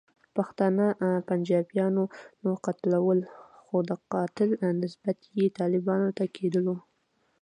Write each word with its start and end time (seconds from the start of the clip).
پښتانه 0.35 0.85
پنجابیانو 1.27 2.03
قتلول، 2.65 3.19
خو 3.63 3.77
د 3.89 3.91
قاتل 4.13 4.49
نسبیت 4.81 5.19
یې 5.39 5.45
طالبانو 5.59 6.09
ته 6.17 6.23
کېدلو. 6.35 6.75